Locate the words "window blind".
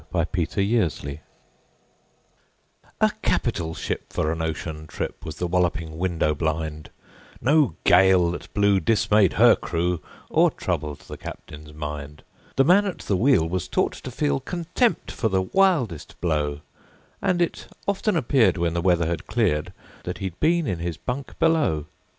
5.99-6.89